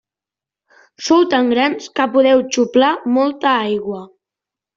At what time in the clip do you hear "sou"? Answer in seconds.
1.07-1.27